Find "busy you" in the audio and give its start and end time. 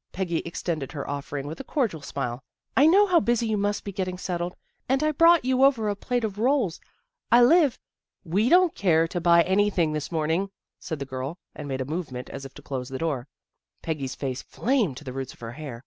3.20-3.58